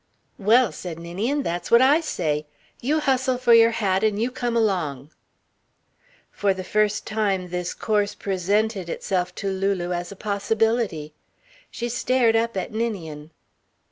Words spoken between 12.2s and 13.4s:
up at Ninian.